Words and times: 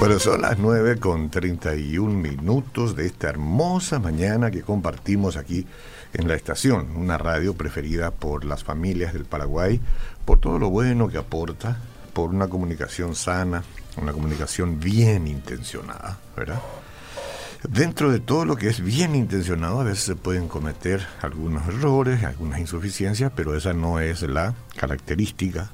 Bueno, 0.00 0.18
son 0.18 0.40
las 0.40 0.58
9 0.58 0.98
con 0.98 1.28
31 1.28 2.10
minutos 2.10 2.96
de 2.96 3.04
esta 3.04 3.28
hermosa 3.28 3.98
mañana 3.98 4.50
que 4.50 4.62
compartimos 4.62 5.36
aquí 5.36 5.66
en 6.14 6.26
la 6.26 6.36
estación, 6.36 6.96
una 6.96 7.18
radio 7.18 7.52
preferida 7.52 8.10
por 8.10 8.46
las 8.46 8.64
familias 8.64 9.12
del 9.12 9.26
Paraguay, 9.26 9.78
por 10.24 10.40
todo 10.40 10.58
lo 10.58 10.70
bueno 10.70 11.08
que 11.08 11.18
aporta, 11.18 11.76
por 12.14 12.30
una 12.30 12.48
comunicación 12.48 13.14
sana, 13.14 13.62
una 14.00 14.14
comunicación 14.14 14.80
bien 14.80 15.26
intencionada, 15.26 16.18
¿verdad? 16.34 16.62
Dentro 17.68 18.10
de 18.10 18.20
todo 18.20 18.46
lo 18.46 18.56
que 18.56 18.68
es 18.68 18.80
bien 18.80 19.14
intencionado, 19.14 19.80
a 19.80 19.84
veces 19.84 20.04
se 20.04 20.16
pueden 20.16 20.48
cometer 20.48 21.06
algunos 21.20 21.68
errores, 21.68 22.24
algunas 22.24 22.58
insuficiencias, 22.58 23.32
pero 23.36 23.54
esa 23.54 23.74
no 23.74 24.00
es 24.00 24.22
la 24.22 24.54
característica, 24.76 25.70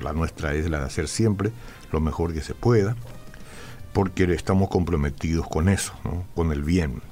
la 0.00 0.14
nuestra 0.14 0.54
es 0.54 0.70
la 0.70 0.78
de 0.78 0.86
hacer 0.86 1.08
siempre 1.08 1.52
lo 1.92 2.00
mejor 2.00 2.32
que 2.32 2.40
se 2.40 2.54
pueda 2.54 2.96
porque 3.92 4.24
estamos 4.32 4.68
comprometidos 4.68 5.48
con 5.48 5.68
eso, 5.68 5.92
con 6.34 6.52
el 6.52 6.62
bien. 6.62 7.02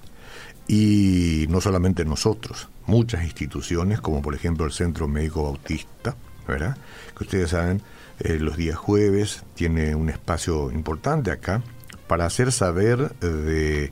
Y 0.66 1.46
no 1.48 1.60
solamente 1.60 2.04
nosotros, 2.04 2.68
muchas 2.86 3.24
instituciones, 3.24 4.00
como 4.00 4.22
por 4.22 4.34
ejemplo 4.34 4.66
el 4.66 4.72
Centro 4.72 5.08
Médico 5.08 5.44
Bautista, 5.44 6.14
¿verdad? 6.46 6.76
que 7.16 7.24
ustedes 7.24 7.50
saben, 7.50 7.82
eh, 8.20 8.38
los 8.38 8.56
días 8.56 8.76
jueves 8.76 9.44
tiene 9.54 9.94
un 9.94 10.08
espacio 10.08 10.70
importante 10.70 11.30
acá 11.30 11.62
para 12.06 12.26
hacer 12.26 12.52
saber 12.52 13.12
eh, 13.20 13.90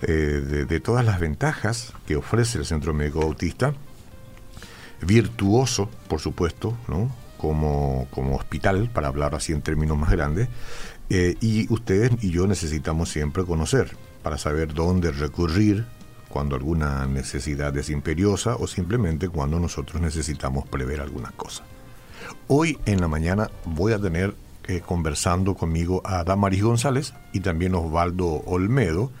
de, 0.00 0.66
de, 0.66 0.80
todas 0.80 1.04
las 1.04 1.18
ventajas 1.18 1.92
que 2.06 2.16
ofrece 2.16 2.58
el 2.58 2.66
Centro 2.66 2.92
Médico 2.92 3.20
Bautista, 3.20 3.72
virtuoso, 5.00 5.88
por 6.08 6.20
supuesto, 6.20 6.76
¿no? 6.88 7.10
Como, 7.44 8.08
como 8.10 8.36
hospital, 8.36 8.88
para 8.90 9.08
hablar 9.08 9.34
así 9.34 9.52
en 9.52 9.60
términos 9.60 9.98
más 9.98 10.10
grandes, 10.10 10.48
eh, 11.10 11.36
y 11.42 11.70
ustedes 11.70 12.12
y 12.22 12.30
yo 12.30 12.46
necesitamos 12.46 13.10
siempre 13.10 13.44
conocer 13.44 13.94
para 14.22 14.38
saber 14.38 14.72
dónde 14.72 15.12
recurrir 15.12 15.84
cuando 16.30 16.56
alguna 16.56 17.04
necesidad 17.06 17.76
es 17.76 17.90
imperiosa 17.90 18.56
o 18.56 18.66
simplemente 18.66 19.28
cuando 19.28 19.60
nosotros 19.60 20.00
necesitamos 20.00 20.66
prever 20.66 21.02
alguna 21.02 21.32
cosa. 21.36 21.64
Hoy 22.48 22.78
en 22.86 23.02
la 23.02 23.08
mañana 23.08 23.50
voy 23.66 23.92
a 23.92 23.98
tener 23.98 24.34
eh, 24.66 24.80
conversando 24.80 25.54
conmigo 25.54 26.00
a 26.02 26.24
Damaris 26.24 26.62
González 26.62 27.12
y 27.34 27.40
también 27.40 27.74
Osvaldo 27.74 28.26
Olmedo. 28.46 29.12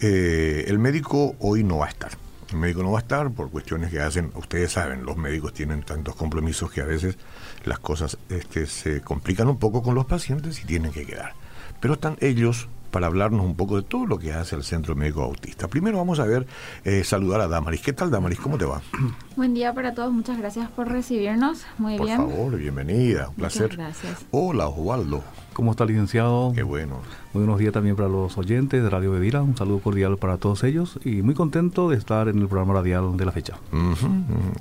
Eh, 0.00 0.64
el 0.66 0.78
médico 0.78 1.34
hoy 1.40 1.64
no 1.64 1.78
va 1.78 1.86
a 1.86 1.88
estar. 1.88 2.10
El 2.50 2.58
médico 2.58 2.82
no 2.82 2.92
va 2.92 2.98
a 2.98 3.02
estar 3.02 3.30
por 3.30 3.50
cuestiones 3.50 3.90
que 3.90 4.00
hacen, 4.00 4.30
ustedes 4.34 4.72
saben, 4.72 5.04
los 5.04 5.16
médicos 5.16 5.54
tienen 5.54 5.82
tantos 5.82 6.14
compromisos 6.14 6.70
que 6.70 6.80
a 6.80 6.84
veces 6.84 7.16
las 7.64 7.78
cosas 7.78 8.18
este, 8.28 8.66
se 8.66 9.00
complican 9.00 9.48
un 9.48 9.58
poco 9.58 9.82
con 9.82 9.94
los 9.94 10.06
pacientes 10.06 10.62
y 10.62 10.66
tienen 10.66 10.92
que 10.92 11.06
quedar. 11.06 11.32
Pero 11.80 11.94
están 11.94 12.16
ellos 12.20 12.68
para 12.94 13.08
hablarnos 13.08 13.44
un 13.44 13.56
poco 13.56 13.74
de 13.74 13.82
todo 13.82 14.06
lo 14.06 14.20
que 14.20 14.32
hace 14.32 14.54
el 14.54 14.62
Centro 14.62 14.94
Médico 14.94 15.22
Autista. 15.22 15.66
Primero 15.66 15.98
vamos 15.98 16.20
a 16.20 16.26
ver, 16.26 16.46
eh, 16.84 17.02
saludar 17.02 17.40
a 17.40 17.48
Damaris. 17.48 17.80
¿Qué 17.80 17.92
tal, 17.92 18.08
Damaris? 18.08 18.38
¿Cómo 18.38 18.56
te 18.56 18.66
va? 18.66 18.82
Buen 19.36 19.52
día 19.52 19.74
para 19.74 19.94
todos, 19.94 20.12
muchas 20.12 20.38
gracias 20.38 20.70
por 20.70 20.86
recibirnos. 20.86 21.64
Muy 21.76 21.98
bien. 21.98 22.18
Por 22.18 22.30
favor, 22.30 22.56
bienvenida, 22.56 23.30
un 23.30 23.34
placer. 23.34 23.74
gracias. 23.74 24.24
Hola, 24.30 24.68
Osvaldo. 24.68 25.24
¿Cómo 25.54 25.70
está, 25.70 25.84
licenciado? 25.84 26.52
Qué 26.52 26.64
bueno. 26.64 27.00
Muy 27.32 27.44
buenos 27.44 27.60
días 27.60 27.72
también 27.72 27.94
para 27.94 28.08
los 28.08 28.36
oyentes 28.38 28.82
de 28.82 28.90
Radio 28.90 29.12
Bedira. 29.12 29.40
Un 29.40 29.56
saludo 29.56 29.78
cordial 29.78 30.18
para 30.18 30.36
todos 30.36 30.64
ellos 30.64 30.98
y 31.04 31.22
muy 31.22 31.34
contento 31.34 31.88
de 31.88 31.96
estar 31.96 32.26
en 32.28 32.40
el 32.40 32.48
programa 32.48 32.74
radial 32.74 33.16
de 33.16 33.24
la 33.24 33.30
fecha. 33.30 33.58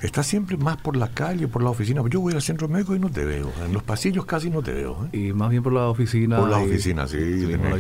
Estás 0.01 0.27
siempre 0.27 0.55
más 0.55 0.77
por 0.77 0.95
la 0.95 1.07
calle, 1.09 1.47
por 1.47 1.63
la 1.63 1.71
oficina. 1.71 2.03
Yo 2.09 2.21
voy 2.21 2.33
al 2.33 2.43
centro 2.43 2.67
médico 2.67 2.95
y 2.95 2.99
no 2.99 3.09
te 3.09 3.25
veo. 3.25 3.51
En 3.65 3.73
los 3.73 3.81
pasillos 3.81 4.25
casi 4.25 4.51
no 4.51 4.61
te 4.61 4.71
veo. 4.71 5.07
¿eh? 5.11 5.17
Y 5.17 5.33
más 5.33 5.49
bien 5.49 5.63
por 5.63 5.73
la 5.73 5.87
oficina. 5.87 6.37
Por 6.37 6.49
la 6.49 6.59
oficina, 6.59 7.07
sí. 7.07 7.17
la 7.17 7.75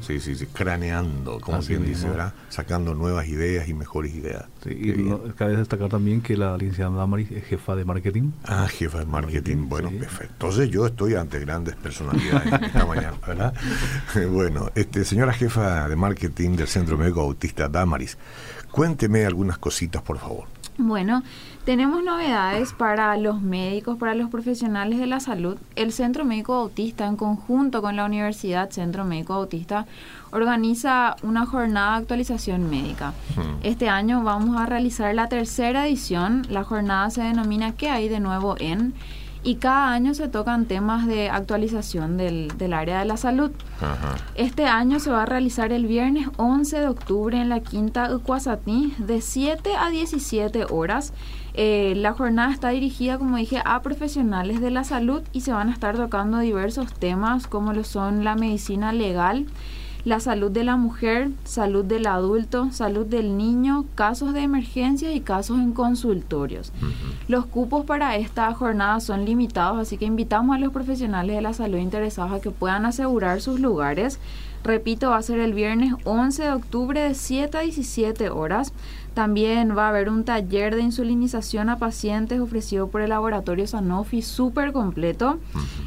Sí, 0.00 0.20
sí, 0.20 0.34
sí. 0.34 0.46
Craneando, 0.46 1.40
como 1.40 1.60
quien 1.60 1.84
dice, 1.84 2.08
¿verdad? 2.08 2.32
Sacando 2.48 2.94
nuevas 2.94 3.26
ideas 3.26 3.68
y 3.68 3.74
mejores 3.74 4.14
ideas. 4.14 4.44
Sí, 4.64 4.70
y 4.70 5.32
cabe 5.36 5.56
destacar 5.56 5.88
también 5.88 6.20
que 6.20 6.36
la 6.36 6.56
licenciada 6.56 6.90
Damaris 6.96 7.30
es 7.30 7.44
jefa 7.44 7.76
de 7.76 7.84
marketing. 7.84 8.30
Ah, 8.44 8.68
jefa 8.68 8.98
de 8.98 9.06
marketing. 9.06 9.68
Bueno, 9.68 9.90
perfecto. 9.90 10.32
Entonces 10.32 10.70
yo 10.70 10.86
estoy 10.86 11.14
ante 11.14 11.38
grandes 11.40 11.76
personalidades 11.76 12.52
esta 12.62 12.86
mañana, 12.86 13.16
¿verdad? 13.26 13.54
Bueno, 14.30 14.70
este, 14.74 15.04
señora 15.04 15.32
jefa 15.32 15.88
de 15.88 15.96
marketing 15.96 16.56
del 16.56 16.68
Centro 16.68 16.96
Médico 16.98 17.20
Autista 17.20 17.68
Damaris, 17.68 18.18
cuénteme 18.70 19.24
algunas 19.24 19.58
cositas, 19.58 20.02
por 20.02 20.18
favor. 20.18 20.46
Bueno, 20.78 21.24
tenemos 21.68 22.02
novedades 22.02 22.72
para 22.72 23.14
los 23.18 23.42
médicos, 23.42 23.98
para 23.98 24.14
los 24.14 24.30
profesionales 24.30 24.98
de 24.98 25.06
la 25.06 25.20
salud. 25.20 25.58
El 25.76 25.92
Centro 25.92 26.24
Médico 26.24 26.54
Autista, 26.54 27.06
en 27.06 27.16
conjunto 27.16 27.82
con 27.82 27.94
la 27.94 28.06
Universidad 28.06 28.70
Centro 28.70 29.04
Médico 29.04 29.34
Autista, 29.34 29.84
organiza 30.30 31.16
una 31.22 31.44
jornada 31.44 31.90
de 31.90 31.98
actualización 31.98 32.70
médica. 32.70 33.12
Hmm. 33.36 33.58
Este 33.62 33.90
año 33.90 34.22
vamos 34.24 34.58
a 34.58 34.64
realizar 34.64 35.14
la 35.14 35.28
tercera 35.28 35.86
edición. 35.86 36.46
La 36.48 36.64
jornada 36.64 37.10
se 37.10 37.20
denomina 37.20 37.72
¿Qué 37.72 37.90
hay 37.90 38.08
de 38.08 38.20
nuevo 38.20 38.54
en? 38.58 38.94
y 39.42 39.56
cada 39.56 39.92
año 39.92 40.14
se 40.14 40.28
tocan 40.28 40.66
temas 40.66 41.06
de 41.06 41.30
actualización 41.30 42.16
del, 42.16 42.48
del 42.58 42.72
área 42.72 42.98
de 42.98 43.04
la 43.04 43.16
salud. 43.16 43.50
Este 44.34 44.66
año 44.66 44.98
se 44.98 45.10
va 45.10 45.22
a 45.22 45.26
realizar 45.26 45.72
el 45.72 45.86
viernes 45.86 46.28
11 46.36 46.80
de 46.80 46.88
octubre 46.88 47.40
en 47.40 47.48
la 47.48 47.60
Quinta 47.60 48.14
Ucuazatí 48.14 48.94
de 48.98 49.20
7 49.20 49.70
a 49.76 49.90
17 49.90 50.66
horas. 50.70 51.12
Eh, 51.60 51.94
la 51.96 52.12
jornada 52.12 52.52
está 52.52 52.68
dirigida, 52.68 53.18
como 53.18 53.36
dije, 53.36 53.60
a 53.64 53.82
profesionales 53.82 54.60
de 54.60 54.70
la 54.70 54.84
salud 54.84 55.22
y 55.32 55.40
se 55.40 55.50
van 55.50 55.70
a 55.70 55.72
estar 55.72 55.96
tocando 55.96 56.38
diversos 56.38 56.94
temas 56.94 57.48
como 57.48 57.72
lo 57.72 57.82
son 57.82 58.22
la 58.22 58.36
medicina 58.36 58.92
legal, 58.92 59.44
la 60.04 60.20
salud 60.20 60.52
de 60.52 60.62
la 60.62 60.76
mujer, 60.76 61.30
salud 61.42 61.84
del 61.84 62.06
adulto, 62.06 62.70
salud 62.70 63.04
del 63.04 63.36
niño, 63.36 63.86
casos 63.96 64.34
de 64.34 64.42
emergencias 64.42 65.12
y 65.16 65.20
casos 65.20 65.58
en 65.58 65.72
consultorios. 65.72 66.72
Los 67.26 67.46
cupos 67.46 67.84
para 67.84 68.14
esta 68.14 68.54
jornada 68.54 69.00
son 69.00 69.24
limitados, 69.24 69.80
así 69.80 69.96
que 69.96 70.04
invitamos 70.04 70.54
a 70.54 70.60
los 70.60 70.72
profesionales 70.72 71.34
de 71.34 71.42
la 71.42 71.54
salud 71.54 71.78
interesados 71.78 72.30
a 72.34 72.40
que 72.40 72.52
puedan 72.52 72.86
asegurar 72.86 73.40
sus 73.40 73.58
lugares. 73.58 74.20
Repito, 74.64 75.10
va 75.10 75.16
a 75.16 75.22
ser 75.22 75.38
el 75.38 75.54
viernes 75.54 75.94
11 76.04 76.42
de 76.42 76.52
octubre 76.52 77.00
de 77.00 77.14
7 77.14 77.56
a 77.56 77.60
17 77.60 78.30
horas. 78.30 78.72
También 79.14 79.76
va 79.76 79.86
a 79.86 79.88
haber 79.88 80.10
un 80.10 80.24
taller 80.24 80.76
de 80.76 80.82
insulinización 80.82 81.70
a 81.70 81.78
pacientes 81.78 82.38
ofrecido 82.40 82.88
por 82.88 83.00
el 83.00 83.08
laboratorio 83.08 83.66
Sanofi 83.66 84.22
súper 84.22 84.72
completo. 84.72 85.38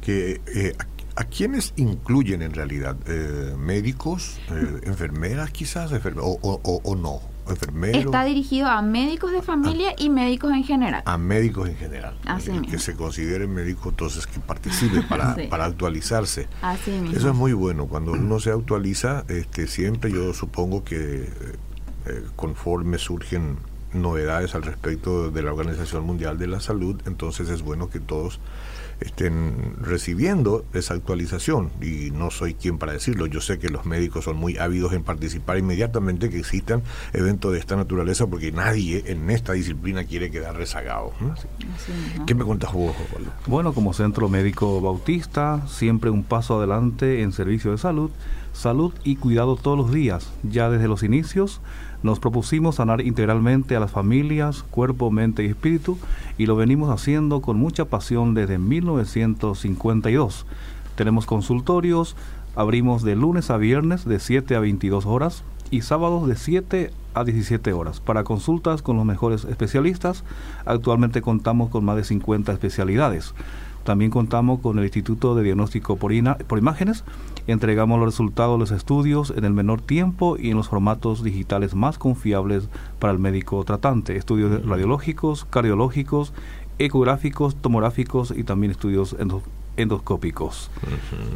que 0.00 0.40
eh, 0.46 0.74
¿A 1.18 1.24
quiénes 1.24 1.72
incluyen 1.76 2.42
en 2.42 2.52
realidad? 2.52 2.94
Eh, 3.06 3.54
¿Médicos? 3.58 4.38
¿Enfermeras 4.82 5.50
quizás? 5.50 5.90
o, 6.20 6.96
no? 6.96 7.20
¿Enfermeros? 7.48 8.04
Está 8.04 8.24
dirigido 8.24 8.66
a 8.66 8.82
médicos 8.82 9.32
de 9.32 9.40
familia 9.40 9.94
y 9.96 10.10
médicos 10.10 10.52
en 10.52 10.64
general. 10.64 11.02
A 11.06 11.16
médicos 11.16 11.70
en 11.70 11.76
general. 11.76 12.18
Así 12.26 12.50
Que 12.62 12.78
se 12.78 12.94
consideren 12.94 13.54
médicos, 13.54 13.92
entonces 13.92 14.26
que 14.26 14.40
participe 14.40 15.00
para, 15.02 15.36
para 15.50 15.64
actualizarse. 15.64 16.48
Así 16.60 16.90
mismo. 16.90 17.16
Eso 17.16 17.30
es 17.30 17.34
muy 17.34 17.54
bueno. 17.54 17.86
Cuando 17.86 18.12
uno 18.12 18.38
se 18.38 18.50
actualiza, 18.50 19.24
este, 19.28 19.68
siempre 19.68 20.12
yo 20.12 20.34
supongo 20.34 20.84
que 20.84 21.30
eh, 22.06 22.24
conforme 22.36 22.98
surgen 22.98 23.56
novedades 23.94 24.54
al 24.54 24.64
respecto 24.64 25.30
de 25.30 25.42
la 25.42 25.52
Organización 25.52 26.04
Mundial 26.04 26.36
de 26.36 26.46
la 26.46 26.60
Salud, 26.60 27.00
entonces 27.06 27.48
es 27.48 27.62
bueno 27.62 27.88
que 27.88 28.00
todos 28.00 28.38
estén 29.00 29.76
recibiendo 29.80 30.64
esa 30.72 30.94
actualización 30.94 31.70
y 31.82 32.10
no 32.10 32.30
soy 32.30 32.54
quien 32.54 32.78
para 32.78 32.92
decirlo. 32.92 33.26
Yo 33.26 33.40
sé 33.40 33.58
que 33.58 33.68
los 33.68 33.84
médicos 33.86 34.24
son 34.24 34.36
muy 34.36 34.56
ávidos 34.58 34.92
en 34.92 35.02
participar 35.02 35.58
inmediatamente 35.58 36.30
que 36.30 36.38
existan 36.38 36.82
eventos 37.12 37.52
de 37.52 37.58
esta 37.58 37.76
naturaleza 37.76 38.26
porque 38.26 38.52
nadie 38.52 39.04
en 39.06 39.30
esta 39.30 39.52
disciplina 39.52 40.04
quiere 40.04 40.30
quedar 40.30 40.56
rezagado. 40.56 41.12
¿Qué 42.26 42.34
me 42.34 42.44
cuentas 42.44 42.72
vos, 42.72 42.94
Pablo? 43.12 43.30
Bueno, 43.46 43.72
como 43.72 43.92
centro 43.92 44.28
médico 44.28 44.80
bautista, 44.80 45.66
siempre 45.68 46.10
un 46.10 46.24
paso 46.24 46.58
adelante 46.58 47.22
en 47.22 47.32
servicio 47.32 47.70
de 47.70 47.78
salud, 47.78 48.10
salud 48.56 48.92
y 49.04 49.16
cuidado 49.16 49.56
todos 49.56 49.76
los 49.76 49.92
días, 49.92 50.32
ya 50.42 50.70
desde 50.70 50.88
los 50.88 51.02
inicios 51.02 51.60
nos 52.02 52.20
propusimos 52.20 52.76
sanar 52.76 53.00
integralmente 53.00 53.76
a 53.76 53.80
las 53.80 53.90
familias, 53.90 54.62
cuerpo, 54.70 55.10
mente 55.10 55.44
y 55.44 55.48
espíritu 55.48 55.98
y 56.38 56.46
lo 56.46 56.56
venimos 56.56 56.90
haciendo 56.90 57.40
con 57.40 57.58
mucha 57.58 57.86
pasión 57.86 58.34
desde 58.34 58.58
1952. 58.58 60.46
Tenemos 60.94 61.26
consultorios, 61.26 62.16
abrimos 62.54 63.02
de 63.02 63.16
lunes 63.16 63.50
a 63.50 63.56
viernes 63.56 64.04
de 64.04 64.20
7 64.20 64.56
a 64.56 64.60
22 64.60 65.04
horas 65.04 65.42
y 65.70 65.82
sábados 65.82 66.28
de 66.28 66.36
7 66.36 66.90
a 67.14 67.24
17 67.24 67.72
horas 67.72 68.00
para 68.00 68.24
consultas 68.24 68.82
con 68.82 68.96
los 68.96 69.04
mejores 69.04 69.44
especialistas. 69.44 70.22
Actualmente 70.64 71.22
contamos 71.22 71.70
con 71.70 71.84
más 71.84 71.96
de 71.96 72.04
50 72.04 72.52
especialidades. 72.52 73.34
También 73.86 74.10
contamos 74.10 74.60
con 74.60 74.78
el 74.78 74.84
Instituto 74.84 75.34
de 75.34 75.44
Diagnóstico 75.44 75.96
por, 75.96 76.12
por 76.46 76.58
Imágenes 76.58 77.04
Entregamos 77.46 78.00
los 78.00 78.08
resultados 78.08 78.56
de 78.56 78.58
los 78.58 78.70
estudios 78.72 79.32
en 79.36 79.44
el 79.44 79.52
menor 79.52 79.80
tiempo 79.80 80.36
y 80.36 80.50
en 80.50 80.56
los 80.56 80.68
formatos 80.68 81.22
digitales 81.22 81.76
más 81.76 81.96
confiables 81.96 82.68
para 82.98 83.12
el 83.12 83.20
médico 83.20 83.64
tratante. 83.64 84.16
Estudios 84.16 84.66
radiológicos, 84.66 85.44
cardiológicos, 85.44 86.32
ecográficos, 86.80 87.54
tomográficos 87.54 88.34
y 88.36 88.42
también 88.42 88.72
estudios 88.72 89.14
endoscópicos. 89.76 90.72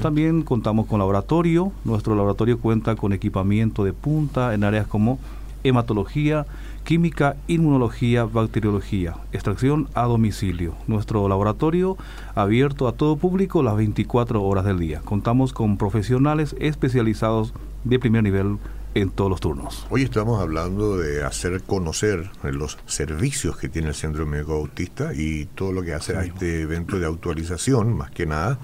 También 0.02 0.42
contamos 0.42 0.86
con 0.86 0.98
laboratorio. 0.98 1.70
Nuestro 1.84 2.16
laboratorio 2.16 2.58
cuenta 2.58 2.96
con 2.96 3.12
equipamiento 3.12 3.84
de 3.84 3.92
punta 3.92 4.52
en 4.52 4.64
áreas 4.64 4.88
como 4.88 5.20
hematología, 5.62 6.44
química, 6.90 7.36
inmunología, 7.46 8.24
bacteriología, 8.24 9.14
extracción 9.30 9.88
a 9.94 10.06
domicilio. 10.06 10.74
Nuestro 10.88 11.28
laboratorio 11.28 11.96
abierto 12.34 12.88
a 12.88 12.92
todo 12.94 13.14
público 13.14 13.62
las 13.62 13.76
24 13.76 14.42
horas 14.42 14.64
del 14.64 14.80
día. 14.80 15.00
Contamos 15.04 15.52
con 15.52 15.78
profesionales 15.78 16.56
especializados 16.58 17.54
de 17.84 18.00
primer 18.00 18.24
nivel 18.24 18.58
en 18.94 19.10
todos 19.10 19.30
los 19.30 19.38
turnos. 19.38 19.86
Hoy 19.88 20.02
estamos 20.02 20.40
hablando 20.40 20.96
de 20.96 21.22
hacer 21.22 21.62
conocer 21.62 22.28
los 22.42 22.76
servicios 22.86 23.56
que 23.56 23.68
tiene 23.68 23.90
el 23.90 23.94
Centro 23.94 24.26
Médico 24.26 24.54
Autista 24.54 25.14
y 25.14 25.44
todo 25.44 25.70
lo 25.70 25.84
que 25.84 25.94
hace 25.94 26.16
a 26.16 26.24
este 26.24 26.62
evento 26.62 26.98
de 26.98 27.06
actualización, 27.06 27.96
más 27.96 28.10
que 28.10 28.26
nada 28.26 28.58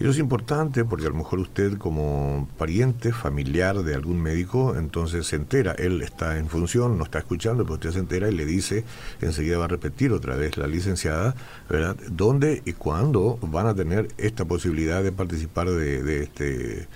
eso 0.00 0.08
es 0.12 0.18
importante 0.18 0.82
porque 0.86 1.04
a 1.04 1.10
lo 1.10 1.16
mejor 1.16 1.40
usted 1.40 1.76
como 1.76 2.48
pariente, 2.56 3.12
familiar 3.12 3.82
de 3.82 3.94
algún 3.94 4.18
médico, 4.22 4.74
entonces 4.74 5.26
se 5.26 5.36
entera, 5.36 5.72
él 5.72 6.00
está 6.00 6.38
en 6.38 6.48
función, 6.48 6.96
no 6.96 7.04
está 7.04 7.18
escuchando, 7.18 7.64
pero 7.64 7.74
usted 7.74 7.90
se 7.90 7.98
entera 7.98 8.30
y 8.30 8.34
le 8.34 8.46
dice, 8.46 8.84
enseguida 9.20 9.58
va 9.58 9.66
a 9.66 9.68
repetir 9.68 10.12
otra 10.12 10.36
vez 10.36 10.56
la 10.56 10.66
licenciada, 10.66 11.34
¿verdad? 11.68 11.96
¿Dónde 12.10 12.62
y 12.64 12.72
cuándo 12.72 13.38
van 13.42 13.66
a 13.66 13.74
tener 13.74 14.08
esta 14.16 14.46
posibilidad 14.46 15.02
de 15.02 15.12
participar 15.12 15.68
de, 15.68 16.22
este, 16.22 16.88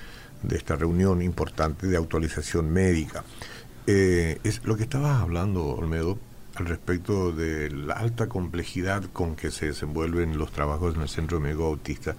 de 0.42 0.56
esta 0.56 0.74
reunión 0.74 1.20
importante 1.20 1.86
de 1.86 1.98
actualización 1.98 2.72
médica? 2.72 3.22
Eh, 3.86 4.38
es 4.44 4.64
lo 4.64 4.78
que 4.78 4.84
estabas 4.84 5.20
hablando, 5.20 5.66
Olmedo, 5.66 6.18
al 6.54 6.64
respecto 6.64 7.32
de 7.32 7.70
la 7.70 7.94
alta 7.94 8.30
complejidad 8.30 9.04
con 9.12 9.36
que 9.36 9.50
se 9.50 9.66
desenvuelven 9.66 10.38
los 10.38 10.52
trabajos 10.52 10.94
en 10.94 11.02
el 11.02 11.08
Centro 11.10 11.38
Médico 11.38 11.66
Autista 11.66 12.16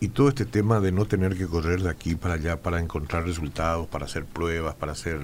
y 0.00 0.08
todo 0.08 0.30
este 0.30 0.46
tema 0.46 0.80
de 0.80 0.92
no 0.92 1.04
tener 1.04 1.36
que 1.36 1.46
correr 1.46 1.82
de 1.82 1.90
aquí 1.90 2.14
para 2.14 2.34
allá 2.34 2.56
para 2.62 2.80
encontrar 2.80 3.24
resultados, 3.24 3.86
para 3.86 4.06
hacer 4.06 4.24
pruebas, 4.24 4.74
para 4.74 4.92
hacer 4.92 5.20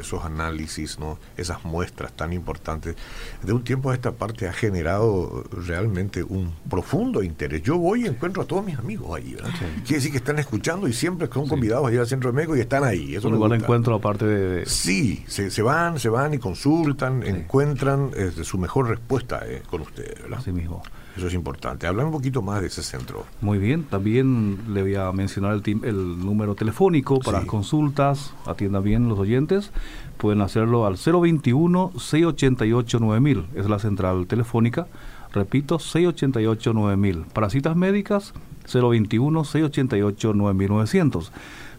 esos 0.00 0.24
análisis, 0.24 0.98
¿no? 0.98 1.18
esas 1.36 1.64
muestras 1.64 2.12
tan 2.12 2.32
importantes, 2.32 2.96
de 3.42 3.52
un 3.52 3.62
tiempo 3.62 3.90
a 3.90 3.94
esta 3.94 4.12
parte 4.12 4.48
ha 4.48 4.54
generado 4.54 5.44
realmente 5.50 6.22
un 6.22 6.52
profundo 6.68 7.22
interés. 7.22 7.62
Yo 7.62 7.76
voy 7.76 8.04
y 8.04 8.06
encuentro 8.06 8.42
a 8.42 8.46
todos 8.46 8.64
mis 8.64 8.78
amigos 8.78 9.14
ahí, 9.14 9.34
¿verdad? 9.34 9.50
Quiere 9.84 9.96
decir 9.96 10.10
que 10.10 10.18
están 10.18 10.38
escuchando 10.38 10.88
y 10.88 10.94
siempre 10.94 11.28
son 11.30 11.46
convidados 11.46 11.86
a 11.86 11.92
ir 11.92 12.00
al 12.00 12.06
centro 12.06 12.30
de 12.30 12.36
México 12.36 12.56
y 12.56 12.60
están 12.60 12.84
ahí. 12.84 13.14
Eso 13.14 13.28
un 13.28 13.34
lugar 13.34 13.50
de 13.50 13.58
encuentro 13.58 13.94
aparte 13.94 14.24
de, 14.24 14.66
Sí, 14.66 15.24
se, 15.28 15.50
se, 15.50 15.60
van, 15.60 15.98
se 15.98 16.08
van 16.08 16.32
y 16.32 16.38
consultan, 16.38 17.22
encuentran 17.22 18.10
su 18.42 18.56
mejor 18.56 18.88
respuesta 18.88 19.42
eh, 19.46 19.62
con 19.68 19.82
ustedes, 19.82 20.22
¿verdad? 20.22 20.38
Así 20.38 20.52
mismo. 20.52 20.82
Eso 21.16 21.28
es 21.28 21.34
importante. 21.34 21.86
Hablar 21.86 22.06
un 22.06 22.12
poquito 22.12 22.42
más 22.42 22.60
de 22.60 22.66
ese 22.66 22.82
centro. 22.82 23.24
Muy 23.40 23.58
bien. 23.58 23.84
También 23.84 24.58
le 24.68 24.82
voy 24.82 24.96
a 24.96 25.10
mencionar 25.12 25.54
el, 25.54 25.62
el 25.82 26.18
número 26.18 26.54
telefónico 26.54 27.20
para 27.20 27.46
consultas. 27.46 28.34
Atienda 28.44 28.80
bien 28.80 29.08
los 29.08 29.18
oyentes. 29.18 29.70
Pueden 30.18 30.42
hacerlo 30.42 30.84
al 30.86 30.96
021-688-9000. 30.96 33.46
Es 33.54 33.66
la 33.68 33.78
central 33.78 34.26
telefónica. 34.26 34.88
Repito, 35.32 35.78
688-9000. 35.78 37.24
Para 37.26 37.48
citas 37.50 37.76
médicas, 37.76 38.32
021-688-9900. 38.66 41.30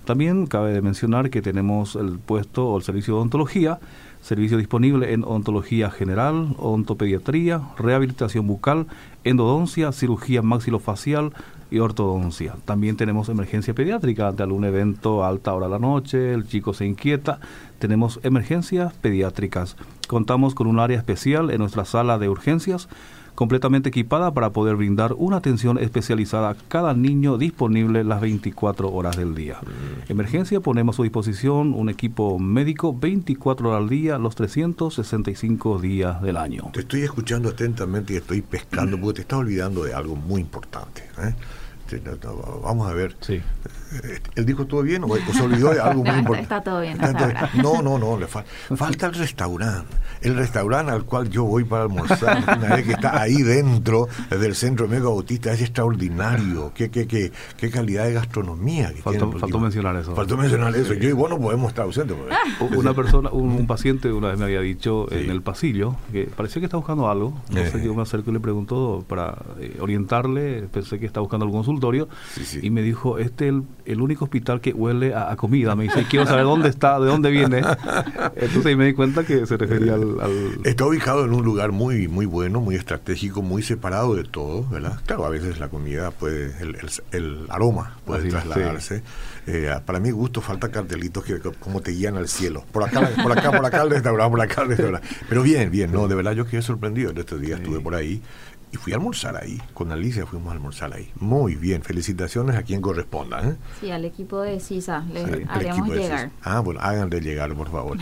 También 0.08 0.48
cabe 0.48 0.82
mencionar 0.82 1.30
que 1.30 1.42
tenemos 1.42 1.98
el 1.98 2.18
puesto 2.18 2.70
o 2.70 2.78
el 2.78 2.84
servicio 2.84 3.14
de 3.14 3.20
odontología 3.20 3.78
Servicio 4.22 4.58
disponible 4.58 5.14
en 5.14 5.24
ontología 5.24 5.90
general, 5.90 6.56
ontopediatría, 6.58 7.62
rehabilitación 7.78 8.48
bucal, 8.48 8.88
endodoncia, 9.24 9.92
cirugía 9.92 10.42
maxilofacial 10.42 11.32
y 11.70 11.80
ortodoncia. 11.80 12.56
También 12.66 12.98
tenemos 12.98 13.30
emergencia 13.30 13.74
pediátrica 13.74 14.28
ante 14.28 14.44
algún 14.44 14.66
evento 14.66 15.24
a 15.24 15.30
alta 15.30 15.54
hora 15.54 15.68
de 15.68 15.72
la 15.72 15.80
noche, 15.80 16.34
el 16.34 16.48
chico 16.48 16.74
se 16.74 16.86
inquieta. 16.86 17.40
Tenemos 17.80 18.20
emergencias 18.24 18.94
pediátricas. 18.96 19.78
Contamos 20.08 20.56
con 20.56 20.68
un 20.68 20.80
área 20.80 20.98
especial 20.98 21.50
en 21.52 21.60
nuestra 21.60 21.86
sala 21.86 22.18
de 22.18 22.28
urgencias 22.28 22.90
completamente 23.38 23.90
equipada 23.90 24.34
para 24.34 24.50
poder 24.50 24.76
brindar 24.78 25.14
una 25.14 25.38
atención 25.38 25.78
especializada 25.78 26.50
a 26.50 26.56
cada 26.56 26.96
niño 26.96 27.38
disponible 27.38 28.04
las 28.04 28.20
24 28.20 28.92
horas 28.92 29.16
del 29.16 29.36
día. 29.36 29.60
Mm. 29.62 30.12
Emergencia, 30.12 30.60
ponemos 30.60 30.96
a 30.96 30.98
su 30.98 31.04
disposición 31.04 31.76
un 31.76 31.90
equipo 31.90 32.40
médico 32.40 32.98
24 32.98 33.70
horas 33.70 33.84
al 33.84 33.90
día, 33.90 34.18
los 34.18 34.34
365 34.34 35.78
días 35.78 36.20
del 36.24 36.36
año. 36.36 36.72
Te 36.74 36.80
estoy 36.80 37.02
escuchando 37.02 37.50
atentamente 37.50 38.16
y 38.16 38.18
estoy 38.18 38.42
pescando 38.42 38.98
porque 39.02 39.18
te 39.18 39.22
estás 39.22 39.38
olvidando 39.38 39.84
de 39.84 39.94
algo 39.94 40.16
muy 40.16 40.42
importante. 40.42 41.04
¿eh? 41.20 41.36
Vamos 42.64 42.90
a 42.90 42.94
ver. 42.94 43.16
Sí. 43.22 43.42
¿Él 44.36 44.46
dijo 44.46 44.66
todo 44.66 44.82
bien 44.82 45.04
o, 45.04 45.08
se 45.16 45.42
olvidó 45.42 45.74
de 45.74 45.80
algo 45.80 46.04
muy 46.04 46.18
importante? 46.18 46.42
Está 46.42 46.62
todo 46.62 46.82
bien. 46.82 46.98
no, 47.56 47.82
no, 47.82 47.98
no, 47.98 48.18
le 48.18 48.28
falta 48.28 49.08
el 49.08 49.14
restaurante. 49.14 49.96
El 50.22 50.36
restaurante 50.36 50.92
al 50.92 51.06
cual 51.06 51.30
yo 51.30 51.44
voy 51.44 51.64
para 51.64 51.84
almorzar, 51.84 52.44
una 52.58 52.76
vez 52.76 52.86
que 52.86 52.94
está 52.94 53.22
ahí 53.22 53.44
dentro 53.44 54.08
del 54.30 54.56
centro 54.56 54.88
Mega 54.88 55.06
Bautista, 55.06 55.54
es 55.54 55.62
extraordinario. 55.62 56.72
Qué, 56.74 56.90
qué, 56.90 57.08
qué, 57.08 57.32
qué 57.56 57.70
calidad 57.70 58.06
de 58.06 58.14
gastronomía 58.14 58.94
que 58.94 59.02
faltó, 59.02 59.32
faltó 59.34 59.60
mencionar 59.60 59.96
eso. 59.96 60.16
Faltó 60.16 60.38
mencionar 60.38 60.76
eso. 60.76 60.94
Yo 60.94 61.10
y 61.10 61.14
vos 61.14 61.30
no 61.30 61.40
podemos 61.40 61.70
estar 61.70 61.86
ausentes. 61.86 62.18
Una 62.76 62.94
persona, 62.94 63.30
un, 63.30 63.68
paciente 63.68 64.12
una 64.12 64.30
vez 64.30 64.40
me 64.40 64.46
había 64.46 64.62
dicho 64.62 65.12
en 65.12 65.30
el 65.30 65.42
pasillo 65.42 65.96
que 66.12 66.24
parecía 66.26 66.62
que 66.62 66.66
está 66.66 66.78
buscando 66.78 67.10
algo. 67.10 67.34
Entonces 67.50 67.76
eh. 67.76 67.86
yo 67.86 67.94
me 67.94 68.02
acerco 68.02 68.32
y 68.32 68.34
le 68.34 68.40
pregunto 68.40 69.04
para 69.08 69.38
eh, 69.60 69.78
orientarle. 69.80 70.68
Pensé 70.72 71.00
que 71.00 71.06
está 71.06 71.20
buscando 71.20 71.46
algún 71.46 71.64
consultorio. 71.78 72.08
Y 72.62 72.70
me 72.70 72.82
dijo, 72.82 73.18
este 73.18 73.48
el 73.48 73.64
el 73.88 74.02
único 74.02 74.26
hospital 74.26 74.60
que 74.60 74.74
huele 74.74 75.16
a, 75.16 75.36
comida. 75.38 75.76
Me 75.76 75.86
dice, 75.86 76.06
quiero 76.10 76.26
saber 76.26 76.44
dónde 76.44 76.70
está, 76.70 77.00
de 77.00 77.08
dónde 77.08 77.32
viene. 77.32 77.58
Entonces 78.36 78.66
ahí 78.66 78.76
me 78.76 78.86
di 78.86 78.94
cuenta 78.94 79.24
que 79.24 79.46
se 79.46 79.56
refería 79.56 79.94
al, 79.94 80.18
Está 80.66 80.86
ubicado 80.86 81.24
en 81.24 81.34
un 81.34 81.44
lugar 81.44 81.72
muy 81.72 82.08
muy 82.08 82.26
bueno, 82.26 82.60
muy 82.60 82.76
estratégico, 82.76 83.42
muy 83.42 83.64
separado 83.64 84.16
de 84.16 84.26
todo, 84.26 84.68
¿verdad? 84.70 85.00
Claro, 85.06 85.26
a 85.26 85.30
veces 85.30 85.60
la 85.60 85.70
comida 85.70 86.12
puede, 86.12 86.54
el, 87.12 87.46
aroma 87.50 87.98
puede 88.06 88.30
trasladarse. 88.30 89.04
Eh, 89.48 89.74
para 89.86 90.02
mi 90.02 90.12
gusto 90.12 90.42
falta 90.42 90.70
cartelitos 90.70 91.24
que 91.24 91.40
como 91.60 91.82
te 91.82 91.92
guían 91.92 92.18
al 92.18 92.28
cielo. 92.28 92.66
Por 92.74 92.84
acá, 92.84 93.10
por 93.24 93.32
acá, 93.32 93.52
por 93.52 93.66
acá 93.66 93.84
el 93.84 93.90
restaurante, 93.92 94.32
por 94.32 94.42
acá 94.42 94.62
el 94.64 94.68
restaurante. 94.70 95.08
Pero 95.30 95.44
bien, 95.44 95.72
bien, 95.72 95.94
no, 95.94 96.10
de 96.10 96.16
verdad 96.16 96.34
yo 96.34 96.46
quedé 96.46 96.62
sorprendido. 96.62 97.12
En 97.12 97.18
estos 97.18 97.40
días 97.40 97.62
estuve 97.62 97.80
por 97.80 97.96
ahí 97.96 98.22
y 98.72 98.78
fui 98.78 98.94
a 98.94 98.98
almorzar 98.98 99.38
ahí. 99.38 99.62
Con 99.74 99.92
Alicia 99.92 100.26
fuimos 100.26 100.50
a 100.50 100.54
almorzar 100.54 100.94
ahí. 100.94 101.12
Muy 101.20 101.56
bien, 101.56 101.84
felicitaciones 101.84 102.56
a 102.56 102.64
quien 102.64 102.82
corresponda. 102.82 103.42
¿eh? 103.48 103.56
Sí, 103.80 103.92
al 103.92 104.06
equipo 104.06 104.42
de 104.42 104.60
CISA 104.60 105.06
le 105.12 105.46
haremos 105.50 105.90
llegar. 105.90 106.32
Ah, 106.42 106.60
bueno, 106.60 106.80
háganle 106.82 107.22
llegar, 107.22 107.54
por 107.56 107.70
favor. 107.70 107.98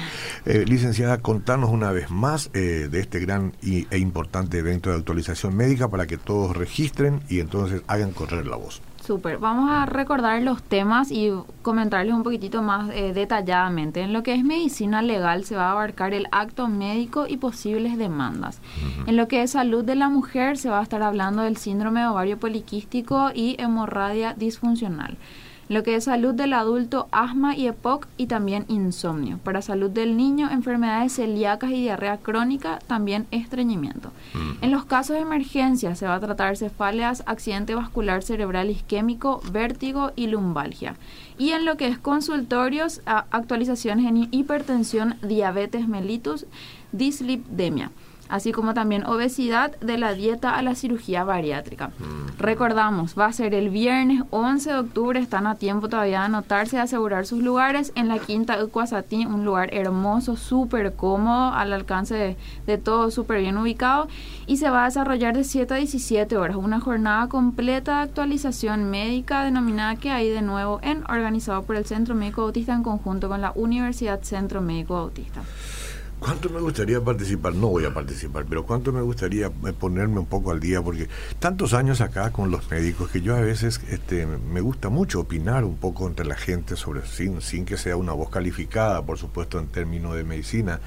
Eh, 0.45 0.65
licenciada, 0.67 1.19
contanos 1.19 1.69
una 1.69 1.91
vez 1.91 2.09
más 2.09 2.49
eh, 2.53 2.87
de 2.89 2.99
este 2.99 3.19
gran 3.19 3.53
e 3.61 3.97
importante 3.97 4.57
evento 4.57 4.89
de 4.89 4.97
actualización 4.97 5.55
médica 5.55 5.89
para 5.89 6.07
que 6.07 6.17
todos 6.17 6.55
registren 6.55 7.21
y 7.29 7.39
entonces 7.39 7.81
hagan 7.87 8.11
correr 8.11 8.45
la 8.47 8.55
voz. 8.55 8.81
Súper. 9.05 9.37
Vamos 9.37 9.69
a 9.69 9.85
recordar 9.85 10.41
los 10.41 10.63
temas 10.63 11.11
y 11.11 11.31
comentarles 11.61 12.15
un 12.15 12.23
poquitito 12.23 12.63
más 12.63 12.89
eh, 12.89 13.13
detalladamente. 13.13 14.01
En 14.01 14.13
lo 14.13 14.23
que 14.23 14.33
es 14.33 14.43
medicina 14.43 15.03
legal 15.03 15.45
se 15.45 15.55
va 15.55 15.67
a 15.67 15.71
abarcar 15.73 16.15
el 16.15 16.25
acto 16.31 16.67
médico 16.67 17.27
y 17.27 17.37
posibles 17.37 17.99
demandas. 17.99 18.59
En 19.05 19.15
lo 19.15 19.27
que 19.27 19.43
es 19.43 19.51
salud 19.51 19.83
de 19.83 19.93
la 19.93 20.09
mujer 20.09 20.57
se 20.57 20.71
va 20.71 20.79
a 20.79 20.83
estar 20.83 21.03
hablando 21.03 21.43
del 21.43 21.57
síndrome 21.57 21.99
de 21.99 22.07
ovario 22.07 22.39
poliquístico 22.39 23.29
y 23.31 23.55
hemorragia 23.59 24.33
disfuncional 24.33 25.17
lo 25.67 25.83
que 25.83 25.95
es 25.95 26.03
salud 26.03 26.33
del 26.33 26.53
adulto, 26.53 27.07
asma 27.11 27.55
y 27.55 27.67
EPOC 27.67 28.07
y 28.17 28.27
también 28.27 28.65
insomnio. 28.67 29.39
Para 29.43 29.61
salud 29.61 29.89
del 29.89 30.15
niño, 30.15 30.49
enfermedades 30.51 31.15
celíacas 31.15 31.71
y 31.71 31.81
diarrea 31.81 32.17
crónica, 32.17 32.79
también 32.87 33.25
estreñimiento. 33.31 34.11
Mm. 34.33 34.63
En 34.63 34.71
los 34.71 34.85
casos 34.85 35.15
de 35.15 35.21
emergencia 35.21 35.95
se 35.95 36.07
va 36.07 36.15
a 36.15 36.19
tratar 36.19 36.57
cefaleas, 36.57 37.23
accidente 37.25 37.75
vascular 37.75 38.23
cerebral 38.23 38.69
isquémico, 38.69 39.41
vértigo 39.51 40.11
y 40.15 40.27
lumbalgia. 40.27 40.95
Y 41.37 41.51
en 41.51 41.65
lo 41.65 41.77
que 41.77 41.87
es 41.87 41.97
consultorios, 41.97 43.01
actualizaciones 43.05 44.05
en 44.05 44.27
hipertensión, 44.31 45.15
diabetes 45.21 45.87
mellitus, 45.87 46.45
dislipidemia 46.91 47.91
así 48.29 48.51
como 48.51 48.73
también 48.73 49.05
obesidad 49.05 49.77
de 49.79 49.97
la 49.97 50.13
dieta 50.13 50.55
a 50.55 50.61
la 50.61 50.75
cirugía 50.75 51.23
bariátrica. 51.23 51.89
Mm. 51.99 52.37
Recordamos, 52.39 53.17
va 53.17 53.27
a 53.27 53.33
ser 53.33 53.53
el 53.53 53.69
viernes 53.69 54.23
11 54.29 54.69
de 54.71 54.79
octubre, 54.79 55.19
están 55.19 55.47
a 55.47 55.55
tiempo 55.55 55.89
todavía 55.89 56.19
de 56.19 56.25
anotarse, 56.25 56.77
de 56.77 56.83
asegurar 56.83 57.25
sus 57.25 57.41
lugares 57.41 57.91
en 57.95 58.07
la 58.07 58.19
Quinta 58.19 58.63
Ucuasatí, 58.63 59.25
un 59.25 59.45
lugar 59.45 59.73
hermoso, 59.73 60.35
súper 60.35 60.93
cómodo, 60.93 61.53
al 61.53 61.73
alcance 61.73 62.15
de, 62.15 62.37
de 62.65 62.77
todo, 62.77 63.11
súper 63.11 63.41
bien 63.41 63.57
ubicado, 63.57 64.07
y 64.47 64.57
se 64.57 64.69
va 64.69 64.83
a 64.83 64.85
desarrollar 64.85 65.35
de 65.35 65.43
7 65.43 65.73
a 65.73 65.77
17 65.77 66.37
horas, 66.37 66.57
una 66.57 66.79
jornada 66.79 67.27
completa 67.27 67.97
de 67.97 68.03
actualización 68.03 68.89
médica 68.89 69.43
denominada 69.43 69.95
que 69.95 70.11
hay 70.11 70.29
de 70.29 70.41
nuevo 70.41 70.79
en 70.81 71.03
organizado 71.09 71.63
por 71.63 71.75
el 71.75 71.85
Centro 71.85 72.15
Médico 72.15 72.41
Autista 72.41 72.73
en 72.73 72.83
conjunto 72.83 73.29
con 73.29 73.41
la 73.41 73.51
Universidad 73.55 74.21
Centro 74.21 74.61
Médico 74.61 74.95
Autista. 74.95 75.41
¿Cuánto 76.25 76.49
me 76.49 76.59
gustaría 76.59 76.99
participar? 76.99 77.53
No 77.53 77.67
voy 77.67 77.85
a 77.85 77.93
participar, 77.93 78.45
pero 78.49 78.65
¿cuánto 78.65 78.91
me 78.91 79.01
gustaría 79.01 79.45
eh, 79.45 79.73
ponerme 79.79 80.17
un 80.17 80.25
poco 80.25 80.49
al 80.49 80.59
día? 80.59 80.81
Porque 80.81 81.07
tantos 81.37 81.75
años 81.75 82.01
acá 82.01 82.31
con 82.31 82.49
los 82.49 82.67
médicos 82.71 83.11
que 83.11 83.21
yo 83.21 83.35
a 83.35 83.41
veces 83.41 83.79
este, 83.91 84.25
me 84.25 84.59
gusta 84.59 84.89
mucho 84.89 85.19
opinar 85.19 85.63
un 85.63 85.77
poco 85.77 86.07
entre 86.07 86.25
la 86.25 86.35
gente 86.35 86.77
sobre, 86.77 87.05
sin, 87.05 87.41
sin 87.41 87.63
que 87.63 87.77
sea 87.77 87.95
una 87.95 88.13
voz 88.13 88.31
calificada, 88.31 89.05
por 89.05 89.19
supuesto, 89.19 89.59
en 89.59 89.67
términos 89.67 90.15
de 90.15 90.23
medicina, 90.23 90.79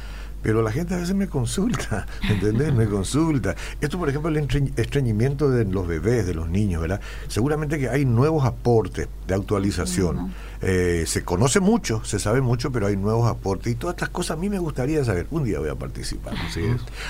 pero 0.42 0.62
la 0.62 0.70
gente 0.70 0.94
a 0.94 0.98
veces 0.98 1.14
me 1.14 1.28
consulta, 1.28 2.06
¿entendés? 2.28 2.72
Me 2.72 2.86
consulta. 2.86 3.54
Esto, 3.80 3.98
por 3.98 4.08
ejemplo, 4.08 4.30
el 4.30 4.36
estreñimiento 4.76 5.50
de 5.50 5.64
los 5.64 5.86
bebés, 5.86 6.26
de 6.26 6.34
los 6.34 6.48
niños, 6.48 6.80
¿verdad? 6.80 7.00
Seguramente 7.28 7.78
que 7.78 7.88
hay 7.88 8.04
nuevos 8.04 8.44
aportes 8.44 9.08
de 9.26 9.34
actualización. 9.34 10.32
Eh, 10.60 11.04
se 11.06 11.24
conoce 11.24 11.60
mucho, 11.60 12.04
se 12.04 12.18
sabe 12.18 12.40
mucho, 12.40 12.72
pero 12.72 12.86
hay 12.88 12.96
nuevos 12.96 13.28
aportes 13.28 13.72
y 13.72 13.76
todas 13.76 13.94
estas 13.94 14.08
cosas 14.08 14.36
a 14.36 14.40
mí 14.40 14.48
me 14.48 14.58
gustaría 14.58 15.04
saber. 15.04 15.26
Un 15.30 15.44
día 15.44 15.58
voy 15.58 15.68
a 15.68 15.76
participar. 15.76 16.34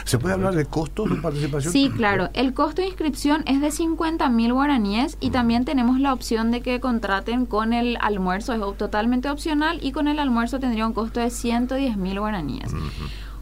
¿Se 0.05 0.19
puede 0.19 0.35
hablar 0.35 0.55
de 0.55 0.67
costos 0.67 1.09
de 1.09 1.17
participación? 1.17 1.73
Sí, 1.73 1.91
claro. 1.95 2.29
El 2.35 2.53
costo 2.53 2.83
de 2.83 2.89
inscripción 2.89 3.43
es 3.47 3.61
de 3.61 3.71
50 3.71 4.29
mil 4.31 4.53
guaraníes 4.53 5.17
y 5.21 5.31
también 5.31 5.65
tenemos 5.65 5.99
la 6.01 6.13
opción 6.13 6.51
de 6.51 6.61
que 6.61 6.81
contraten 6.81 7.47
con 7.47 7.73
el 7.73 7.97
almuerzo, 8.01 8.53
es 8.53 8.77
totalmente 8.77 9.31
opcional 9.31 9.79
y 9.83 9.93
con 9.93 10.09
el 10.09 10.19
almuerzo 10.19 10.59
tendría 10.61 10.87
un 10.87 10.93
costo 10.93 11.21
de 11.21 11.31
110 11.31 11.97
mil 11.97 12.19
guaraníes. 12.21 12.71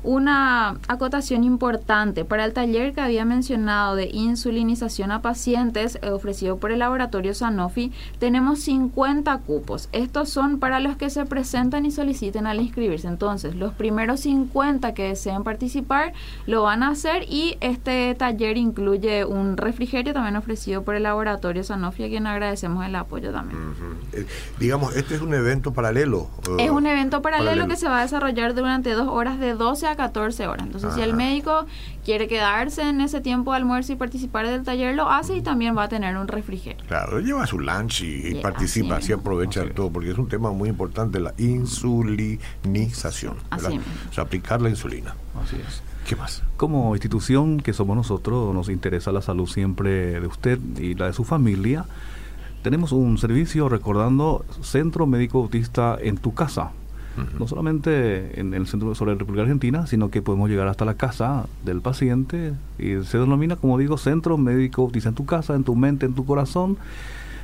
Una 0.07 0.79
acotación 0.87 1.43
importante 1.43 2.25
para 2.25 2.45
el 2.45 2.53
taller 2.53 2.95
que 2.95 3.01
había 3.01 3.25
mencionado 3.25 3.97
de 3.97 4.07
insulinización 4.07 5.11
a 5.11 5.21
pacientes 5.21 5.99
eh, 6.01 6.11
ofrecido 6.11 6.59
por 6.59 6.71
el 6.71 6.79
laboratorio 6.79 7.35
Sanofi, 7.35 7.91
tenemos 8.21 8.61
50 8.61 9.37
cupos. 9.39 9.89
Estos 9.91 10.29
son 10.29 10.61
para 10.61 10.79
los 10.79 10.97
que 10.97 11.11
se 11.11 11.27
presentan 11.27 11.87
y 11.87 11.91
soliciten 11.91 12.47
al 12.47 12.61
inscribirse. 12.61 13.09
Entonces, 13.09 13.57
los 13.57 13.73
primeros 13.75 14.21
50 14.21 14.95
que 14.95 15.09
deseen 15.09 15.43
participar 15.43 16.13
lo 16.47 16.63
van 16.63 16.85
a 16.85 16.91
hacer 16.91 17.25
y 17.29 17.57
este 17.61 18.15
taller 18.15 18.59
incluye 18.59 19.25
un 19.25 19.57
refrigerio 19.57 20.13
también 20.13 20.37
ofrecido 20.37 20.85
por 20.85 20.95
el 20.95 21.03
laboratorio 21.03 21.65
Sanofi, 21.65 22.05
a 22.05 22.09
quien 22.09 22.29
agradecemos 22.29 22.87
el 22.87 22.95
apoyo 22.95 23.33
también. 23.33 23.59
Eh, 24.13 24.25
digamos, 24.61 24.95
este 24.95 25.17
es 25.17 25.21
un 25.21 25.35
evento 25.35 25.73
paralelo. 25.73 26.29
Es 26.61 26.71
un 26.71 26.87
evento 26.87 27.23
paralelo, 27.23 27.51
paralelo, 27.51 27.67
que 27.67 27.75
se 27.75 27.89
va 27.89 27.99
a 27.99 28.03
desarrollar 28.03 28.55
durante 28.55 28.93
dos 28.93 29.09
horas 29.09 29.41
de 29.41 29.55
12 29.55 29.89
a 29.89 29.96
14 29.97 30.47
horas. 30.47 30.67
Entonces, 30.67 30.95
si 30.95 31.01
el 31.01 31.15
médico 31.15 31.67
quiere 32.05 32.29
quedarse 32.29 32.83
en 32.89 33.01
ese 33.01 33.21
tiempo 33.21 33.51
de 33.53 33.57
almuerzo 33.59 33.93
y 33.93 33.97
participar 33.97 34.47
del 34.47 34.63
taller, 34.63 34.95
lo 34.95 35.11
hace 35.11 35.37
y 35.37 35.43
también 35.43 35.77
va 35.77 35.85
a 35.85 35.89
tener 35.89 36.17
un 36.17 36.29
refrigerio. 36.29 36.85
Claro, 36.87 37.21
lleva 37.21 37.47
su 37.47 37.59
lunch 37.59 38.03
y, 38.03 38.35
participa, 38.37 38.97
así, 38.97 39.13
aprovecha 39.13 39.69
todo, 39.71 39.91
porque 39.91 40.11
es 40.11 40.19
un 40.19 40.29
tema 40.29 40.53
muy 40.53 40.69
importante, 40.69 41.19
la 41.19 41.35
insulinización. 41.39 43.37
Así 43.51 43.79
o 44.11 44.13
sea, 44.13 44.25
aplicar 44.25 44.61
la 44.63 44.69
insulina. 44.69 45.15
Así 45.43 45.57
es. 45.57 45.83
¿Qué 46.07 46.15
más? 46.15 46.43
Como 46.57 46.95
institución 46.95 47.61
que 47.61 47.73
somos 47.73 47.97
nosotros, 47.97 48.55
nos 48.55 48.69
interesa 48.69 49.11
la 49.11 49.23
salud 49.23 49.49
siempre 49.49 50.21
de 50.21 50.27
usted 50.27 50.61
y 50.79 50.95
la 50.95 51.07
de 51.07 51.13
su 51.13 51.25
familia. 51.25 51.85
Tenemos 52.63 52.93
un 52.93 53.19
servicio 53.19 53.69
recordando 53.69 54.45
Centro 54.63 55.07
Médico 55.07 55.39
Autista 55.39 55.99
en 56.01 56.17
tu 56.17 56.35
casa 56.35 56.71
no 57.39 57.47
solamente 57.47 58.41
en 58.41 58.55
el 58.55 58.67
centro 58.67 58.95
sobre 58.95 59.13
la 59.13 59.19
República 59.19 59.43
Argentina, 59.43 59.87
sino 59.87 60.11
que 60.11 60.23
podemos 60.23 60.49
llegar 60.49 60.69
hasta 60.69 60.85
la 60.85 60.95
casa 60.95 61.47
del 61.65 61.81
paciente 61.81 62.55
y 62.79 63.03
se 63.05 63.19
denomina, 63.19 63.57
como 63.57 63.79
digo, 63.79 63.99
centro 63.99 64.37
médico, 64.39 64.91
dice 64.93 65.09
en 65.09 65.15
tu 65.15 65.27
casa, 65.27 65.55
en 65.55 65.65
tu 65.65 65.75
mente, 65.75 66.07
en 66.07 66.15
tu 66.15 66.25
corazón. 66.25 66.77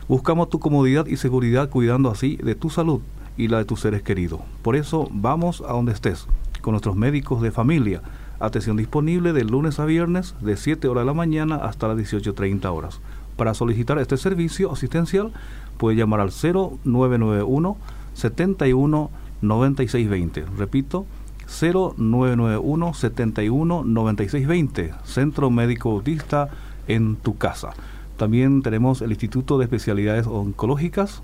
Buscamos 0.08 0.50
tu 0.50 0.58
comodidad 0.58 1.06
y 1.06 1.16
seguridad 1.16 1.70
cuidando 1.70 2.10
así 2.10 2.36
de 2.36 2.54
tu 2.54 2.70
salud 2.70 3.00
y 3.36 3.48
la 3.48 3.58
de 3.58 3.64
tus 3.64 3.80
seres 3.80 4.02
queridos. 4.02 4.40
Por 4.62 4.76
eso 4.76 5.08
vamos 5.12 5.62
a 5.66 5.72
donde 5.72 5.92
estés, 5.92 6.26
con 6.60 6.72
nuestros 6.72 6.96
médicos 6.96 7.40
de 7.40 7.50
familia. 7.50 8.02
Atención 8.40 8.76
disponible 8.76 9.32
de 9.32 9.44
lunes 9.44 9.78
a 9.78 9.84
viernes 9.84 10.34
de 10.40 10.56
7 10.56 10.88
horas 10.88 11.02
de 11.02 11.06
la 11.06 11.14
mañana 11.14 11.56
hasta 11.56 11.88
las 11.88 11.96
18.30 11.96 12.66
horas. 12.66 13.00
Para 13.36 13.54
solicitar 13.54 13.98
este 13.98 14.16
servicio 14.16 14.72
asistencial 14.72 15.32
puede 15.78 15.96
llamar 15.96 16.20
al 16.20 16.30
0991 16.30 17.76
71 18.14 19.10
9620. 19.42 20.44
Repito, 20.56 21.06
0991 21.46 22.94
71 22.94 23.84
9620. 23.84 24.94
Centro 25.04 25.50
Médico 25.50 25.90
Autista 25.90 26.48
en 26.88 27.16
tu 27.16 27.36
casa. 27.36 27.74
También 28.16 28.62
tenemos 28.62 29.02
el 29.02 29.10
Instituto 29.10 29.58
de 29.58 29.64
Especialidades 29.64 30.26
Oncológicas, 30.26 31.22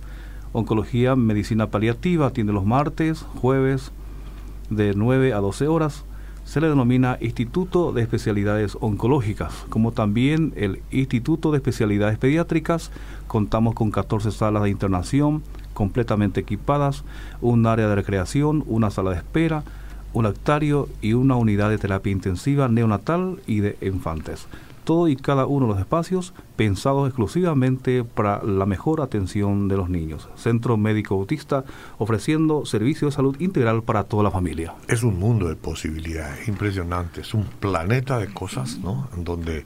Oncología 0.53 1.15
Medicina 1.15 1.69
Paliativa, 1.69 2.27
atiende 2.27 2.53
los 2.53 2.65
martes, 2.65 3.25
jueves 3.37 3.93
de 4.71 4.95
9 4.95 5.33
a 5.33 5.39
12 5.39 5.69
horas. 5.69 6.05
Se 6.45 6.61
le 6.61 6.69
denomina 6.69 7.19
Instituto 7.21 7.93
de 7.93 8.01
Especialidades 8.01 8.77
Oncológicas, 8.81 9.53
como 9.69 9.93
también 9.93 10.55
el 10.57 10.81
Instituto 10.91 11.51
de 11.51 11.59
Especialidades 11.59 12.19
Pediátricas. 12.19 12.91
Contamos 13.27 13.75
con 13.75 13.91
14 13.91 14.31
salas 14.33 14.63
de 14.63 14.71
internación, 14.71 15.43
completamente 15.79 16.41
equipadas, 16.41 17.05
un 17.41 17.65
área 17.65 17.87
de 17.87 17.95
recreación, 17.95 18.65
una 18.67 18.91
sala 18.91 19.13
de 19.13 19.19
espera, 19.19 19.63
un 20.13 20.25
lactario 20.25 20.89
y 21.01 21.13
una 21.13 21.37
unidad 21.37 21.71
de 21.71 21.79
terapia 21.79 22.11
intensiva 22.11 22.67
neonatal 22.67 23.41
y 23.47 23.61
de 23.61 23.79
infantes. 23.81 24.49
Todo 24.83 25.07
y 25.07 25.15
cada 25.15 25.47
uno 25.47 25.67
de 25.67 25.73
los 25.75 25.81
espacios 25.81 26.35
pensados 26.57 27.07
exclusivamente 27.07 28.03
para 28.03 28.43
la 28.43 28.67
mejor 28.67 29.01
atención 29.03 29.69
de 29.69 29.77
los 29.77 29.89
niños. 29.89 30.29
Centro 30.35 30.77
Médico 30.77 31.15
Autista 31.15 31.65
ofreciendo 31.99 32.67
servicio 32.67 33.07
de 33.07 33.13
salud 33.13 33.41
integral 33.41 33.85
para 33.85 34.03
toda 34.03 34.25
la 34.25 34.33
familia. 34.33 34.75
Es 34.89 35.05
un 35.05 35.17
mundo 35.17 35.49
de 35.49 35.55
posibilidades 35.55 36.49
impresionante, 36.49 37.21
es 37.21 37.35
un 37.35 37.45
planeta 37.45 38.19
de 38.19 38.27
cosas, 38.35 38.79
¿no? 38.79 39.09
Donde 39.17 39.65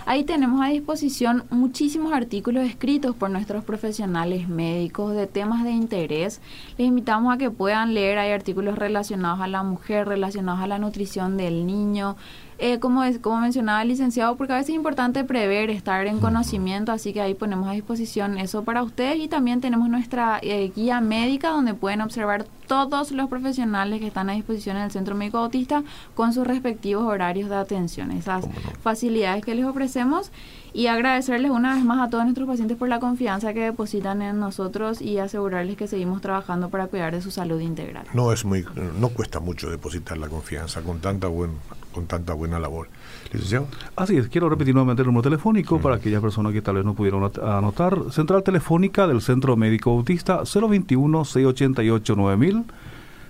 Ahí 0.07 0.23
tenemos 0.23 0.61
a 0.61 0.67
disposición 0.67 1.45
muchísimos 1.49 2.13
artículos 2.13 2.63
escritos 2.63 3.15
por 3.15 3.31
nuestros 3.31 3.63
profesionales 3.63 4.47
médicos 4.47 5.15
de 5.15 5.25
temas 5.25 5.63
de 5.63 5.71
interés. 5.71 6.41
Les 6.77 6.87
invitamos 6.87 7.33
a 7.33 7.39
que 7.39 7.49
puedan 7.49 7.95
leer, 7.95 8.19
hay 8.19 8.31
artículos 8.31 8.77
relacionados 8.77 9.39
a 9.39 9.47
la 9.47 9.63
mujer, 9.63 10.07
relacionados 10.07 10.61
a 10.61 10.67
la 10.67 10.77
nutrición 10.77 11.37
del 11.37 11.65
niño, 11.65 12.17
eh, 12.57 12.79
como, 12.79 13.03
es, 13.03 13.19
como 13.19 13.41
mencionaba 13.41 13.81
el 13.81 13.89
licenciado, 13.89 14.37
porque 14.37 14.53
a 14.53 14.55
veces 14.55 14.69
es 14.69 14.75
importante 14.75 15.23
prever, 15.25 15.69
estar 15.69 16.07
en 16.07 16.19
conocimiento, 16.19 16.93
así 16.93 17.11
que 17.11 17.21
ahí 17.21 17.33
ponemos 17.33 17.67
a 17.67 17.73
disposición 17.73 18.37
eso 18.37 18.63
para 18.63 18.81
ustedes. 18.81 19.17
Y 19.19 19.27
también 19.27 19.59
tenemos 19.59 19.89
nuestra 19.89 20.39
eh, 20.41 20.71
guía 20.73 21.01
médica 21.01 21.49
donde 21.49 21.73
pueden 21.73 22.01
observar 22.01 22.45
todos 22.67 23.11
los 23.11 23.29
profesionales 23.29 23.99
que 23.99 24.07
están 24.07 24.29
a 24.29 24.33
disposición 24.33 24.77
en 24.77 24.83
el 24.83 24.91
Centro 24.91 25.15
Médico 25.15 25.37
Autista 25.37 25.83
con 26.15 26.33
sus 26.33 26.47
respectivos 26.47 27.03
horarios 27.03 27.49
de 27.49 27.55
atención, 27.55 28.11
esas 28.11 28.45
facilidades 28.81 29.43
que 29.43 29.53
les 29.53 29.65
ofrecemos. 29.65 30.31
Y 30.73 30.87
agradecerles 30.87 31.51
una 31.51 31.73
vez 31.75 31.85
más 31.85 32.05
a 32.05 32.09
todos 32.09 32.25
nuestros 32.25 32.49
pacientes 32.49 32.75
por 32.75 32.89
la 32.89 32.99
confianza 32.99 33.53
que 33.53 33.61
depositan 33.61 34.21
en 34.21 34.39
nosotros 34.39 35.01
y 35.01 35.19
asegurarles 35.19 35.77
que 35.77 35.87
seguimos 35.87 36.21
trabajando 36.21 36.69
para 36.69 36.87
cuidar 36.87 37.13
de 37.13 37.21
su 37.21 37.31
salud 37.31 37.61
integral. 37.61 38.05
No 38.13 38.33
es 38.33 38.43
muy 38.43 38.65
no 38.99 39.07
cuesta 39.07 39.39
mucho 39.39 39.69
depositar 39.69 40.17
la 40.17 40.27
confianza 40.27 40.81
con 40.81 40.99
tanta 40.99 41.27
buen 41.27 41.51
con 41.95 42.05
tanta 42.05 42.33
buena 42.33 42.59
labor. 42.59 42.89
Licenciado. 43.31 43.67
Así 43.95 44.17
es, 44.17 44.27
quiero 44.27 44.49
repetir 44.49 44.75
nuevamente 44.75 45.01
el 45.01 45.07
número 45.07 45.23
telefónico 45.23 45.79
para 45.79 45.95
aquellas 45.95 46.21
personas 46.21 46.53
que 46.53 46.61
tal 46.61 46.75
vez 46.75 46.85
no 46.85 46.93
pudieron 46.93 47.31
anotar. 47.41 48.11
Central 48.11 48.43
Telefónica 48.43 49.07
del 49.07 49.21
Centro 49.21 49.55
Médico 49.55 49.89
Autista 49.91 50.41
021-688-9000. 50.41 52.65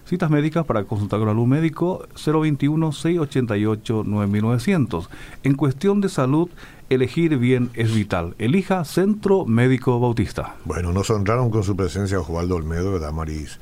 Citas 0.06 0.30
médicas 0.30 0.66
para 0.66 0.84
consultar 0.84 1.20
con 1.20 1.30
algún 1.30 1.50
médico 1.50 2.06
021-688-9900. 2.16 5.08
En 5.44 5.56
cuestión 5.56 6.02
de 6.02 6.10
salud, 6.10 6.50
elegir 6.90 7.40
bien 7.40 7.72
es 7.74 7.96
vital. 7.96 8.36
Elija 8.38 8.86
Centro 8.86 9.46
Médico 9.46 10.00
Bautista. 10.00 10.58
Bueno, 10.66 10.92
nos 10.92 11.10
honraron 11.10 11.50
con 11.50 11.64
su 11.64 11.76
presencia 11.76 12.20
Osvaldo 12.20 12.56
Olmedo, 12.56 12.92
¿verdad, 12.92 13.14
Maris? 13.14 13.60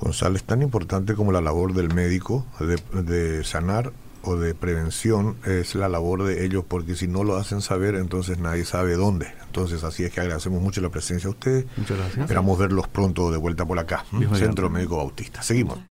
González, 0.00 0.44
tan 0.44 0.62
importante 0.62 1.14
como 1.14 1.32
la 1.32 1.40
labor 1.40 1.72
del 1.74 1.92
médico 1.94 2.46
de, 2.60 2.76
de 3.02 3.42
sanar 3.44 3.92
o 4.22 4.36
de 4.36 4.54
prevención 4.54 5.36
es 5.44 5.74
la 5.74 5.88
labor 5.88 6.24
de 6.24 6.44
ellos, 6.44 6.64
porque 6.66 6.94
si 6.94 7.08
no 7.08 7.24
lo 7.24 7.36
hacen 7.36 7.60
saber, 7.60 7.94
entonces 7.94 8.38
nadie 8.38 8.64
sabe 8.64 8.94
dónde. 8.94 9.26
Entonces, 9.46 9.84
así 9.84 10.04
es 10.04 10.12
que 10.12 10.20
agradecemos 10.20 10.62
mucho 10.62 10.80
la 10.80 10.88
presencia 10.88 11.28
de 11.28 11.30
ustedes. 11.30 11.66
Muchas 11.76 11.98
gracias. 11.98 12.20
Esperamos 12.20 12.58
verlos 12.58 12.88
pronto 12.88 13.30
de 13.30 13.38
vuelta 13.38 13.66
por 13.66 13.78
acá. 13.78 14.04
Centro 14.34 14.70
Médico 14.70 14.96
Bautista. 14.96 15.42
Seguimos. 15.42 15.78